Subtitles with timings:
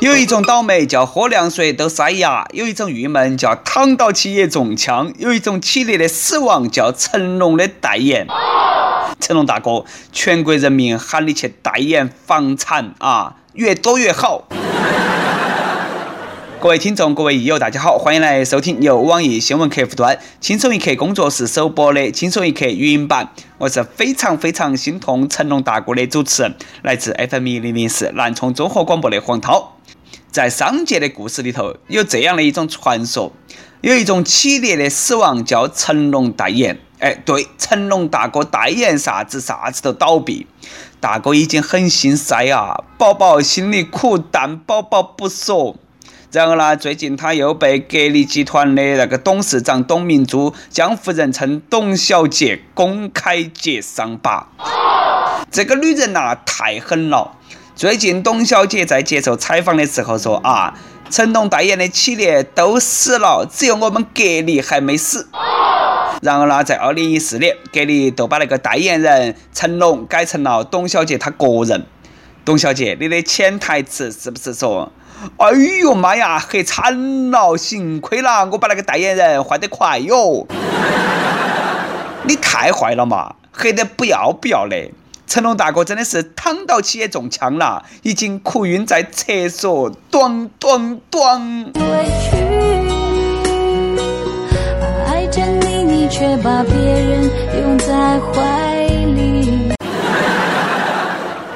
[0.00, 8.26] 有一种倒霉叫喝凉水都塞牙，有一种郁闷叫躺到起也中枪，有一种凄烈的死亡叫成龙的代言。
[9.20, 14.46] 成龙大哥，全国人民喊你去代言房产啊，越多越好。
[16.64, 23.28] 各位听众，各位益友，大家好，欢迎来收听由网易新闻客户端轻松一刻工作室首播的轻松一刻语音版。
[23.58, 29.76] 我是非常非常心痛成龙大哥的主持人，来自 FM 一零零四南充综合广播的黄涛。
[30.30, 33.30] 在商界的故事里头，有这样的一种传说，
[33.82, 36.78] 有一种凄烈的死亡叫成龙代言。
[36.98, 40.46] 哎，对，成龙大哥代言啥子啥子都倒闭，
[40.98, 45.76] 大哥已经很心塞啊，宝宝心里苦，但宝宝不说。
[46.34, 54.48] 然而呢，最近他又被格力集团的那个董事长董明珠将夫人称董小姐公开揭伤疤。
[55.52, 57.36] 这个女人呐，太狠了。
[57.76, 60.74] 最近董小姐在接受采访的时候说啊，
[61.08, 65.28] 成龙代言的企业都死了，只有我们格力还没死。
[66.20, 71.86] 然而呢，在二零一四年，格力就把那个代言人成龙改成了董小姐她个人。
[72.44, 74.92] 董小姐，你的潜台词是不是说？
[75.38, 75.50] 哎
[75.80, 77.56] 呦妈呀，黑惨了！
[77.56, 80.46] 幸亏了，我把那个代言人换得快哟。
[82.24, 84.90] 你太坏了嘛，黑得不要不要的。
[85.26, 91.64] 成龙大哥真的是躺到起也中枪了，已经哭晕在厕所，咚咚咚。
[91.72, 91.80] 委
[92.20, 92.36] 屈
[95.06, 97.22] 爱着你，你却把别人
[97.62, 98.73] 拥在怀。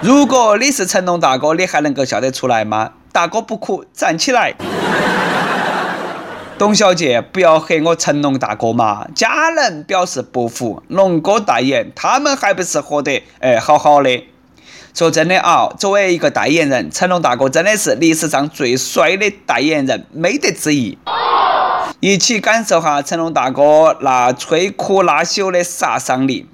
[0.08, 2.92] 如果你是成龙大哥，你还能够笑得出来吗？
[3.12, 4.54] 大哥不哭，站起来。
[6.56, 9.06] 董小姐，不要黑我成龙大哥嘛！
[9.14, 14.24] 家人表示不服，龙哥代言，他们还不是活得哎好好的。
[14.94, 20.96] 说真的啊，作为一个代言人，成龙大哥真的是历史上最帅的代言人，没得之一。
[22.00, 26.48] 一起感受下成龙大哥那摧枯拉朽的杀伤力。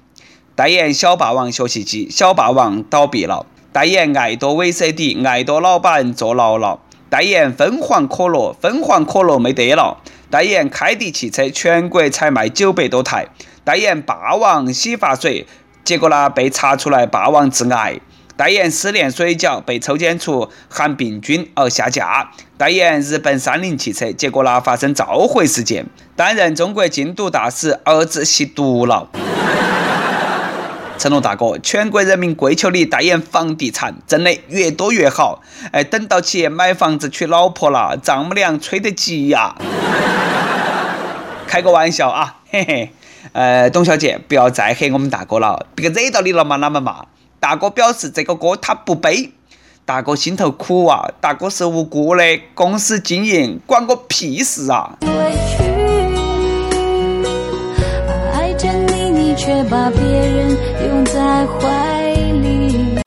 [0.57, 3.45] 代言小霸王学习机，小霸王倒闭了。
[3.73, 6.79] 代言爱多 VCD，爱多老板坐牢了；
[7.11, 9.97] 代言凤凰可乐，凤凰可乐没得了；
[10.31, 13.25] 代言开迪汽车，全国才卖九百多台；
[13.65, 15.45] 代言霸王洗发水，
[15.83, 17.99] 结果呢被查出来霸王致癌；
[18.37, 29.09] 代言失恋水饺，被抽检出含病菌而下架；代言日本三菱汽车，结果呢发生召回事件；担任中国禁毒大使，儿子吸毒了。
[31.05, 35.43] 成龙大哥，全国人民跪求你代言房地产，真的越多越好。
[35.71, 39.55] 哎，等到起买房子娶老婆了，丈母娘催得急呀。
[41.47, 42.91] 开个玩笑啊，嘿嘿。
[43.33, 47.05] 呃，董小姐，不要再黑我们大哥了，别个惹到你了嘛，哪们嘛？
[47.39, 49.33] 大哥表示这个锅他不背，
[49.85, 54.97] 大哥心头苦啊，大哥是无辜的，公司经营关我屁事啊。
[59.37, 60.44] 却把别人
[60.83, 63.01] 拥在怀里。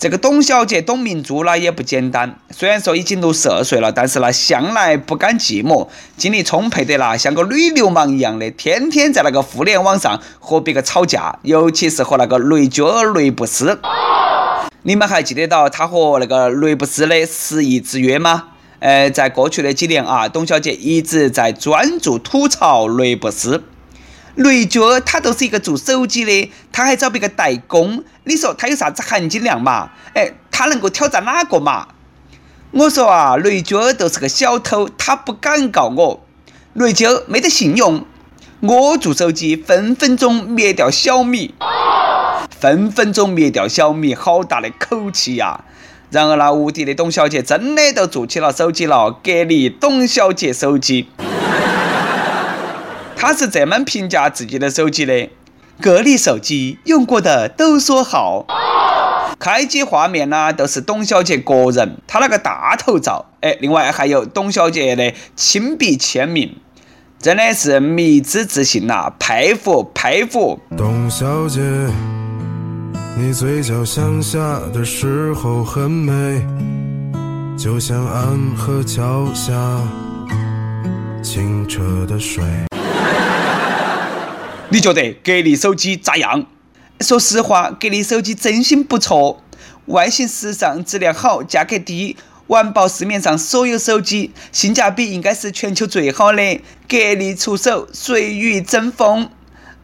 [0.00, 13.80] 这个董小姐董明珠呢也不简单，虽然说已经六十二岁了，但是呢向来不甘寂寞，精力充沛的啦，像个女流氓一样的，天天在那个互联网上和别个吵架，尤其是和那个雷军雷布斯。
[14.84, 18.44] 你们还记得到她和那个雷布斯的十亿之约吗？
[18.78, 23.64] 呃，在过去的几年啊，董小姐一直在专注吐槽雷布斯。
[24.38, 29.90] 雷军他都是一个做手机的，他还找别个代工，你说他有啥子含金量嘛？
[30.14, 31.88] 哎，他能够挑战哪个嘛？
[32.70, 36.24] 我说啊，雷军都是个小偷，他不敢告我。
[36.74, 38.04] 雷军没得信用，
[38.60, 41.56] 我做手机分分钟灭掉小米，
[42.48, 45.64] 分分钟灭掉小米，好大的口气呀！
[46.10, 51.08] 然而那无敌的董小姐真的都做起了手机了，格力董小姐手机。
[53.20, 55.28] 他是这么评价自己的手机的：
[55.80, 58.46] 格力手机用过的都说好。
[59.40, 66.54] 开机画面呢都是董小姐个人，她那个大头照，哎，另外还有董小姐的亲笔签名，
[67.18, 70.60] 真的是迷之自信呐，佩服佩服。
[70.76, 71.60] 董小姐，
[73.16, 74.38] 你嘴角向下
[74.72, 76.40] 的时候很美，
[77.58, 79.52] 就像安河桥下
[81.20, 82.44] 清澈的水。
[84.70, 86.44] 你觉得格力手机咋样？
[87.00, 89.42] 说实话，格力手机真心不错，
[89.86, 92.14] 外形时尚，质量好，价格低，
[92.48, 96.60] 完爆市面上所有手机，性价比应该是全球最好的。
[96.86, 99.30] 格力出手，谁与争锋。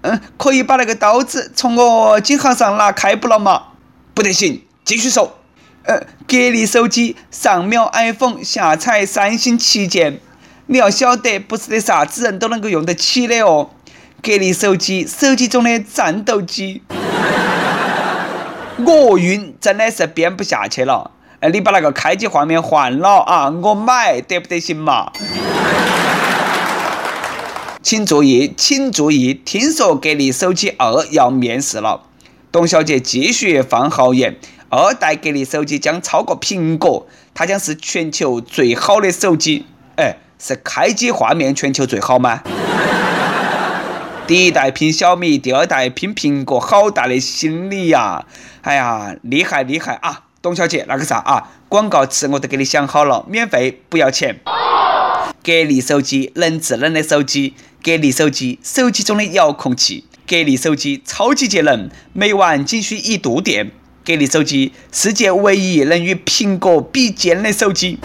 [0.03, 3.69] 嗯，可以把那个刀子从我颈项上拿开不了吗？
[4.13, 5.39] 不得行，继续说。
[5.85, 5.99] 呃，
[6.29, 10.21] 格力手机上秒 iPhone，下载三星旗舰。
[10.67, 13.71] 你要晓得，不是得啥子人都能够用得起的哦。
[14.25, 16.81] 格力手机，手机中的战斗机。
[18.87, 21.11] 我晕，真的是编不下去了。
[21.41, 25.13] 哎，你把那个开机画面换了啊，我买得不得行嘛？
[27.83, 32.05] 请注意，请注意，听说格力手机二要面世了。
[32.51, 34.39] 董小姐继续放豪言，
[34.71, 39.67] 二代格力手机将超过苹果，它将是全球最好的手机。
[39.97, 40.17] 哎。
[40.37, 42.43] 是开机画面全球最好吗？
[44.27, 48.25] 第一代拼小米，第二代拼苹果，好大的心理呀！
[48.63, 50.23] 哎呀，厉害厉害啊！
[50.41, 51.51] 董小姐，那个啥啊？
[51.69, 54.41] 广告词我都给你想好了，免费不要钱。
[55.43, 57.53] 格力手机，能智能的手机。
[57.83, 60.07] 格力手机，手机中的遥控器。
[60.27, 63.73] 格力手机，超级节能，每晚仅需一度电。
[64.07, 67.99] 格力手机，世界唯一能与苹果比肩的手机。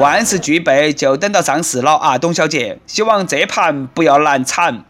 [0.00, 4.82] 万事俱备，就等到上市了啊，董小姐，希望这盘不要难产。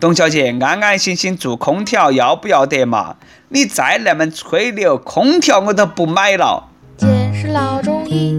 [0.00, 3.14] 董小姐，安安心心做空调，要不要得嘛？
[3.50, 6.64] 你再那么吹牛，空调我都不买了。
[6.96, 8.36] 姐是老中医，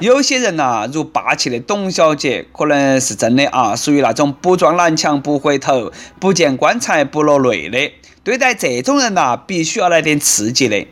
[0.00, 5.90] 有些人呐，如霸气的董小姐，可能是真的啊，属于那种不撞南墙不回头，
[6.20, 7.92] 不见棺材不落泪的。
[8.22, 10.86] 对待这种人呐，必须要来点刺激的。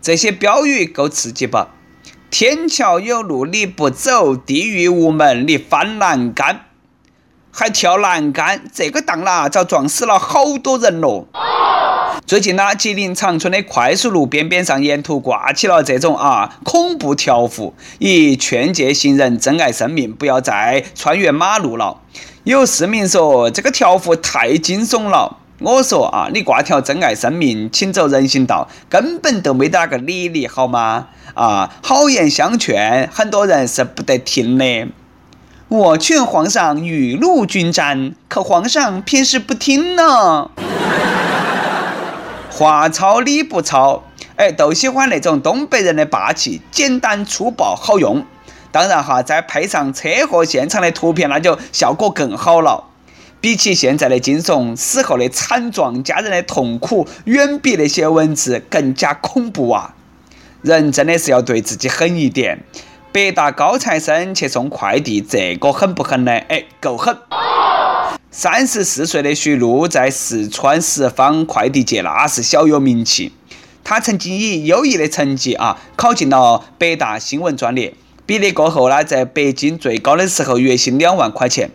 [0.00, 1.66] 这些标语够刺激不？
[2.30, 6.66] 天桥有路你不走，地狱无门你翻栏杆，
[7.50, 11.26] 还跳栏杆，这个档啦，早撞死了好多人咯。
[12.26, 21.98] 最近呢，吉林长春的快速路边边上沿途挂起了这种啊恐怖条幅，以劝诫行人珍爱生命，不要再穿越马路了。
[22.42, 25.36] 有市民说这个条幅太惊悚了。
[25.60, 31.06] 我说啊，你挂条珍爱生命，请走人行道，根本都没得那个理你，好吗？
[31.34, 34.88] 啊，好言相劝，很多人是不得听的。
[35.68, 40.50] 我劝皇上雨露均沾，可皇上偏是不听呢。
[42.56, 44.02] 话糙理不糙，
[44.36, 48.24] 哎，都喜欢那种东北人的霸气，简单粗暴好用。
[48.72, 52.84] 当然哈，再配上车祸现场的图片，那就效果更好了。
[53.42, 59.94] 比起现在的惊悚，死后的惨状，家人的痛苦，远比那些文字更加恐怖啊！
[60.62, 62.60] 人真的是要对自己狠一点。
[63.12, 66.32] 北大高材生去送快递，这个狠不狠呢？
[66.32, 67.14] 哎，够狠。
[68.38, 73.32] 三十四岁的徐璐在四川十方快递界那是小有名气。
[73.82, 77.94] 他曾经以优异的成绩啊考进了北大新闻专业。
[78.26, 81.70] 毕业过后呢，在北京最高的时候月薪两万块钱。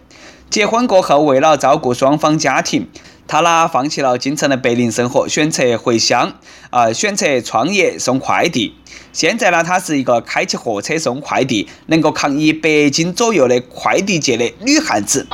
[0.52, 2.88] 结婚过后，为了照顾双方家庭，
[3.28, 6.34] 他呢放弃了京城的白领生活，选择回乡
[6.70, 8.76] 啊，选择创业送快递。
[9.12, 15.26] 现在呢，他是一个开起货车送快递，能够扛一百斤左右的快递界的女汉子。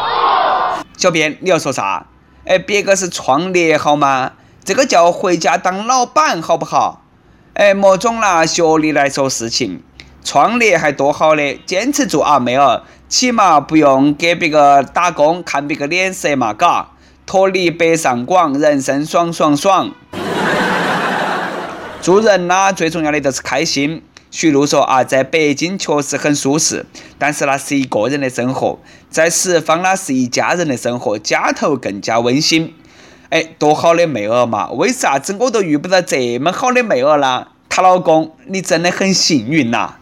[0.98, 2.08] 小编，你要说啥？
[2.46, 4.32] 哎，别个是创业好吗？
[4.64, 7.04] 这个叫回家当老板好不好？
[7.54, 9.82] 哎，莫总拿学历来说事情，
[10.24, 16.90] 创业还多好的，坚持住啊，妹儿，起码不用给别个打工，看别个脸色嘛，嘎，
[17.26, 19.92] 脱离北上广，人生爽爽爽。
[22.02, 24.04] 做人呐，最重要的就是开心。
[24.40, 26.86] 徐璐说啊，在北京确实很舒适，
[27.18, 28.78] 但是那是一个人的生活，
[29.10, 32.72] 在十方那是一家人的生活，家头更加温馨。
[33.30, 34.70] 哎，多好的妹儿嘛！
[34.70, 37.48] 为啥子我都遇不到这么好的妹儿呢？
[37.68, 39.96] 她老公，你真的很幸运呐！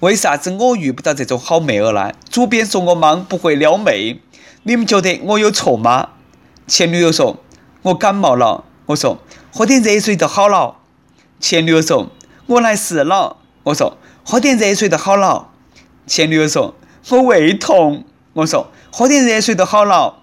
[0.00, 2.10] 为啥子我遇不到这种好妹儿呢？
[2.30, 4.22] 主编说我忙不会撩妹，
[4.62, 6.12] 你们觉得我有错吗？
[6.66, 7.36] 前女友说
[7.82, 9.18] 我感冒了，我说
[9.52, 10.76] 喝点热水就好了。
[11.38, 12.08] 前女友说。
[12.48, 15.48] 我来事了，我说喝点热水就好了。
[16.06, 16.74] 前女友说
[17.10, 20.14] 我胃痛，我说喝点热水就好了。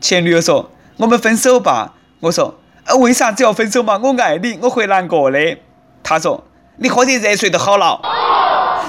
[0.00, 2.54] 前女友说我们分手吧，我说
[2.86, 4.00] 呃为啥子要分手嘛？
[4.02, 5.58] 我爱你，我会难过的。
[6.02, 6.44] 他说
[6.78, 8.00] 你喝点热水就好了。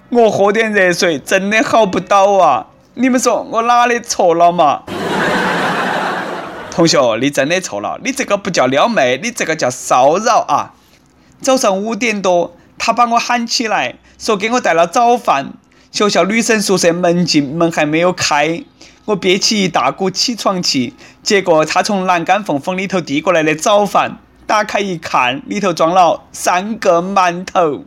[0.08, 2.67] 我喝点热水真的好不到啊！
[2.94, 4.84] 你们说我哪里错了嘛？
[6.72, 10.72] 同学，你真的错了，你这个不叫撩妹，你这个叫骚扰啊！
[11.41, 12.56] 早上五点多。
[12.77, 15.53] 他把我喊起来，说给我带了早饭。
[15.91, 18.63] 学校女生宿舍门禁，门还没有开，
[19.05, 20.93] 我憋起一大股起床气。
[21.24, 27.86] 结果他从栏杆缝缝里头递过来的早饭，打开一看，里头装了三个馒头。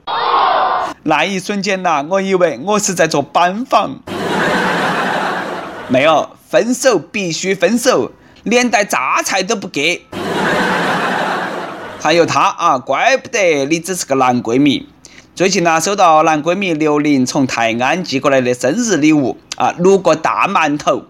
[1.04, 4.00] 那一瞬间呐，我以为我是在做班房。
[5.88, 10.06] 没有，分手必须分手，连带榨菜都不给。
[12.02, 14.88] 还有他啊，怪不得你只是个男闺蜜。
[15.34, 21.02] 最近呢，收到男闺蜜刘玲从泰安寄过来的生日礼物啊，六个大馒头，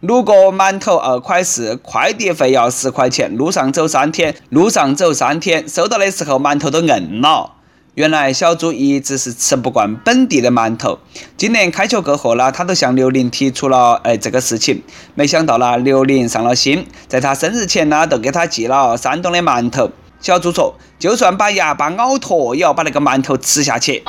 [0.00, 7.50] 六个馒头二块四，快递费要十块钱，路上走三天，路上走三天，收到的时候馒头都硬了。
[7.94, 10.98] 原来小朱一直是吃不惯本地的馒头，
[11.36, 14.82] 今年开学过后呢，他都向刘玲提出了哎这个事情，
[15.14, 19.90] 没想到呢，刘玲上了心，在他生日前呢，都给他寄了山东的馒头。
[20.20, 24.02] 小朱说，就算把牙巴咬脱，也要把那个馒头吃下去。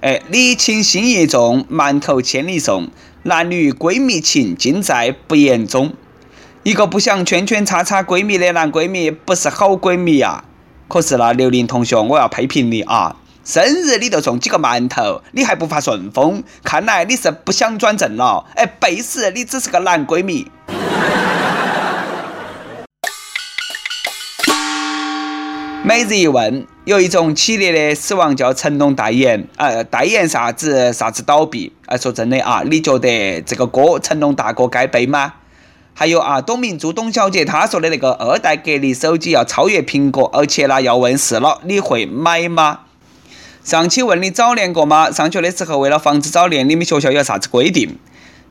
[0.00, 2.88] 哎，礼轻心意重，馒头千里送，
[3.22, 5.92] 男女闺蜜情尽在不言中。
[6.64, 10.42] 一个不想圈圈叉叉闺蜜的男闺蜜，不是好闺蜜呀。
[10.88, 13.14] 可是呢，刘玲同学，我要批评你啊！
[13.44, 16.42] 生日你都送几个馒头，你还不发顺丰？
[16.64, 18.46] 看来你是不想转正了。
[18.54, 20.50] 哎，背时你只是个男闺蜜。
[25.84, 31.70] 每日一问：有一种企业的死亡叫成龙代言，呃，代言啥子啥子倒闭？
[31.84, 35.34] 哎，说真的啊，你觉得这个锅成龙大哥该背吗？
[36.00, 42.82] 还有啊，董明珠董小姐她说的那个二代格力手机要超越苹果，而且呢要问世了，你会买吗？
[43.64, 45.10] 上期问你早恋过吗？
[45.10, 47.98] 上学的时候为了防止早恋，你们学校有啥子规定？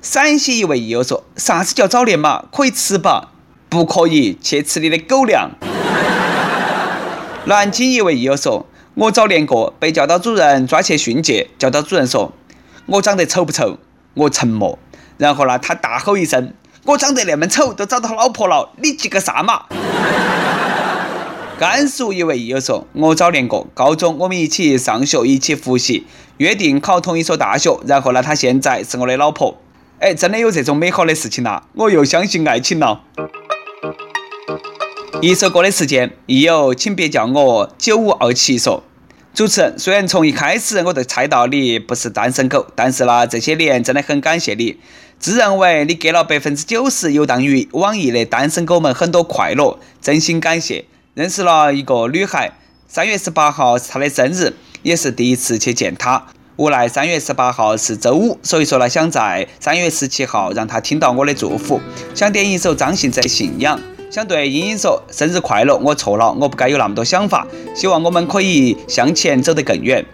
[0.02, 2.44] 陕西一位益友说：啥子叫早恋嘛？
[2.52, 3.30] 可以吃吧？
[3.70, 5.52] 不可以，去吃你的狗粮。
[7.46, 11.50] 南京一位益友说：我早恋过，被教导主任抓去训诫。
[11.58, 12.34] 教导主任说：
[12.88, 13.78] 我长得丑不丑？
[14.16, 14.78] 我沉默。
[15.18, 16.54] 然后呢，他大吼一声。
[16.88, 19.66] 我长得那么丑，都找到老婆了，你急个啥嘛？
[21.60, 26.06] 甘肃一位益友说：“我早恋过，高中我们一起上学，一起复习，
[26.38, 27.78] 约定考同一所大学。
[27.86, 29.58] 然后呢，他现在是我的老婆。
[30.00, 31.64] 哎，真的有这种美好的事情呐！
[31.74, 33.02] 我又相信爱情了。”
[35.22, 38.84] 一首歌的时间，益友，请别叫我九五二七说。
[39.34, 44.78] 主持人，虽然从一开始我就猜到你不是单身狗，但是呢，这些年真的很感谢你。
[45.20, 50.86] 自认为你给了百分之九十游荡于网易的单身狗们很多快乐，真心感谢。
[51.16, 52.52] 认识了一个女孩，
[52.88, 56.28] 三月十八号是她的生日，也是第一次去见她。
[56.58, 61.82] 无奈三月十八号是周五，所以说呢，想在三月十七号让她听到我的祝福。
[62.14, 63.80] 想点一首张信哲《信仰》，
[64.14, 65.76] 想对茵茵说生日快乐。
[65.78, 67.48] 我错了，我不该有那么多想法。
[67.76, 70.06] 希望我们可以向前走得更远。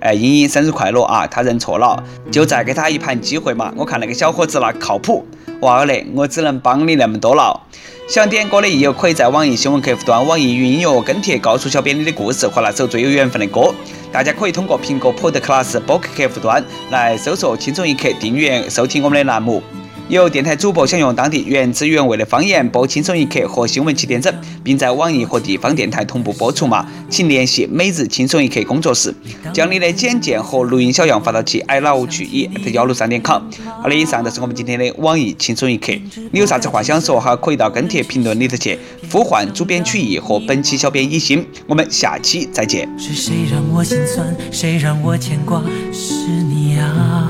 [0.00, 1.26] 哎，茵茵生日快乐啊！
[1.26, 3.72] 他认错了，就再给他一盘机会嘛。
[3.76, 5.26] 我看那个小伙子那靠谱。
[5.60, 7.60] 娃儿嘞，我只能帮你那么多了。
[8.08, 13.72] 想点歌的益友可以在网易新闻客户端、网易云音乐跟帖告诉小编你的故事和那首最有缘分的歌。
[14.10, 19.62] 大家可以通过苹果 Podcast 播客客户端来搜索“轻松一刻”，订阅收听我们的栏目。
[20.10, 26.84] 有电台主播想用当地原汁原味的方言播《轻松一刻》和新闻七点整，并在网易和地方电台同步播出吗？
[27.08, 29.14] 请联系每日轻松一刻工作室，
[29.52, 33.40] 将你的简介和录音小样发到其 i love 曲艺幺六三点 com。
[33.80, 35.92] 好的，以上就是我们今天的网易轻松一刻。
[36.32, 37.36] 你有啥子话想说哈？
[37.36, 38.76] 可以到跟帖评论里头去
[39.12, 41.46] 呼唤主编曲艺和本期小编一心。
[41.68, 42.88] 我们下期再见。
[42.98, 44.36] 是谁让我心酸？
[44.50, 45.62] 谁让我牵挂？
[45.92, 47.29] 是你啊。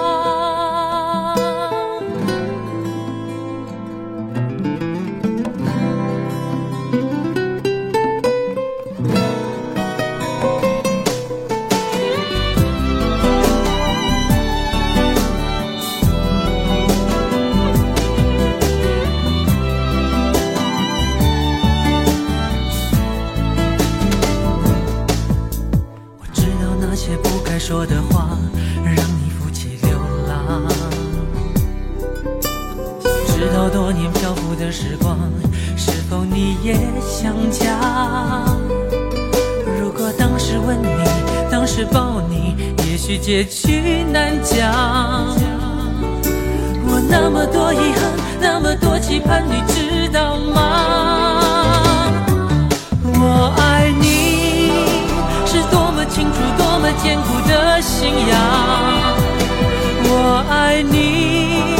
[43.03, 44.69] 许结局难讲。
[46.85, 52.05] 我那么多遗憾，那么多期盼，你知道吗？
[53.03, 54.69] 我爱你
[55.47, 58.37] 是多么清楚，多么坚固的信仰。
[60.03, 61.73] 我爱你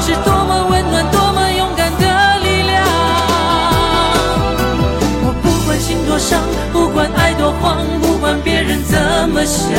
[0.00, 1.46] 是多么温暖，多么
[7.44, 9.76] 多慌，不管别人怎么想，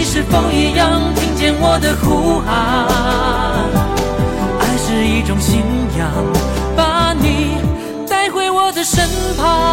[0.00, 2.88] 你是否一样听见我的呼喊？
[4.58, 5.60] 爱是一种信
[5.98, 6.10] 仰，
[6.74, 7.58] 把你
[8.08, 9.68] 带回我的身旁。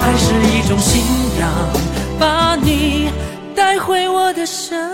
[0.00, 1.04] 爱是一种信
[1.38, 1.52] 仰，
[2.18, 3.10] 把你
[3.54, 4.87] 带回我的身。